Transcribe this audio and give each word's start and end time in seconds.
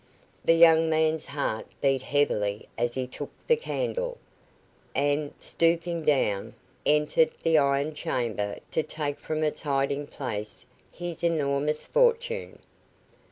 The 0.43 0.55
young 0.55 0.89
man's 0.89 1.27
heart 1.27 1.67
beat 1.79 2.01
heavily 2.01 2.65
as 2.75 2.95
he 2.95 3.05
took 3.05 3.29
the 3.45 3.55
candle, 3.55 4.17
and, 4.95 5.31
stooping 5.39 6.05
down, 6.05 6.55
entered 6.87 7.29
the 7.43 7.59
iron 7.59 7.93
chamber 7.93 8.57
to 8.71 8.81
take 8.81 9.19
from 9.19 9.43
its 9.43 9.61
hiding 9.61 10.07
place 10.07 10.65
his 10.91 11.23
enormous 11.23 11.85
fortune. 11.85 12.57